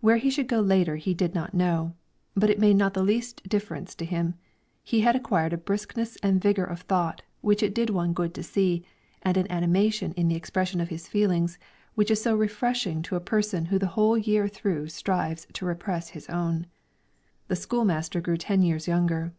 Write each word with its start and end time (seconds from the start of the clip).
Where 0.00 0.16
he 0.16 0.30
should 0.30 0.48
go 0.48 0.60
later 0.60 0.96
he 0.96 1.14
did 1.14 1.32
not 1.32 1.54
know; 1.54 1.94
but 2.34 2.50
it 2.50 2.58
made 2.58 2.74
not 2.74 2.92
the 2.92 3.04
least 3.04 3.48
difference 3.48 3.94
to 3.94 4.04
him. 4.04 4.34
He 4.82 5.02
had 5.02 5.14
acquired 5.14 5.52
a 5.52 5.56
briskness 5.56 6.16
and 6.24 6.42
vigor 6.42 6.64
of 6.64 6.80
thought 6.80 7.22
which 7.40 7.62
it 7.62 7.72
did 7.72 7.88
one 7.88 8.12
good 8.12 8.34
to 8.34 8.42
see, 8.42 8.84
and 9.22 9.36
an 9.36 9.48
animation 9.48 10.10
in 10.14 10.26
the 10.26 10.34
expression 10.34 10.80
of 10.80 10.88
his 10.88 11.06
feelings 11.06 11.56
which 11.94 12.10
is 12.10 12.20
so 12.20 12.34
refreshing 12.36 13.00
to 13.02 13.14
a 13.14 13.20
person 13.20 13.66
who 13.66 13.78
the 13.78 13.86
whole 13.94 14.18
year 14.18 14.48
through 14.48 14.88
strives 14.88 15.46
to 15.52 15.64
repress 15.64 16.08
his 16.08 16.28
own. 16.28 16.66
The 17.46 17.54
school 17.54 17.84
master 17.84 18.20
grew 18.20 18.38
ten 18.38 18.62
years 18.62 18.88
younger. 18.88 19.34